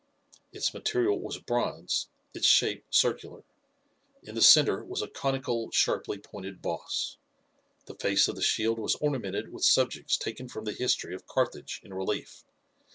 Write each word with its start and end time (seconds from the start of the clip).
Its 0.51 0.73
material 0.73 1.19
was 1.21 1.37
bronze, 1.37 2.09
its 2.33 2.47
shape 2.47 2.87
circular. 2.89 3.43
In 4.23 4.33
the 4.33 4.41
centre 4.41 4.83
was 4.83 5.03
a 5.03 5.07
conical, 5.07 5.69
sharply 5.69 6.17
pointed 6.17 6.59
boss. 6.59 7.17
The 7.85 7.93
face 7.93 8.27
of 8.27 8.35
the 8.35 8.41
shield 8.41 8.79
was 8.79 8.95
ornamented 8.95 9.53
with 9.53 9.63
subjects 9.63 10.17
taken 10.17 10.49
from 10.49 10.65
the 10.65 10.73
history 10.73 11.13
of 11.13 11.27
Carthage 11.27 11.81
in 11.83 11.93
relief. 11.93 12.43